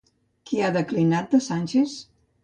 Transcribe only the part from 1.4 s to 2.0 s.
Sánchez?